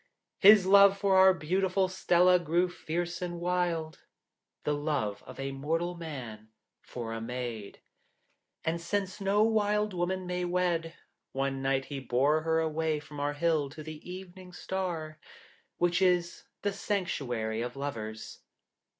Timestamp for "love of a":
4.73-5.51